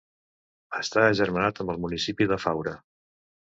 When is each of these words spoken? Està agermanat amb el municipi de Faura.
Està 0.79 1.03
agermanat 1.09 1.63
amb 1.65 1.75
el 1.75 1.79
municipi 1.85 2.29
de 2.35 2.41
Faura. 2.47 2.77